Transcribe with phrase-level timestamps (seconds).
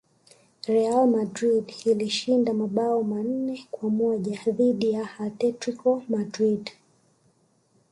[0.67, 6.71] real madrid ilishinda mabao manne kwa moja dhidi ya atletico madrid